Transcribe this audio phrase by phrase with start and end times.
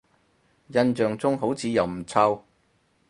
[0.69, 2.43] 印象中好似又唔臭